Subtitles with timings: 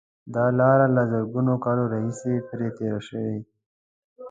[0.35, 3.39] دا لاره له زرګونو کلونو راهیسې پرې تېر شوي.